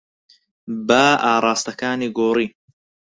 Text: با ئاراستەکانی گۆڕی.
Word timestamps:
با 0.87 1.03
ئاراستەکانی 1.25 2.09
گۆڕی. 2.17 2.47